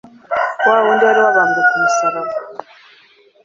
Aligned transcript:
wa 0.67 0.77
wundi 0.83 1.03
wari 1.07 1.19
wabambwe 1.25 1.61
ku 1.67 1.75
musaraba, 1.81 2.33